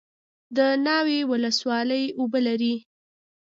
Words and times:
د 0.55 0.59
ناوې 0.85 1.19
ولسوالۍ 1.31 2.03
اوبه 2.19 2.39
لري 2.47 2.75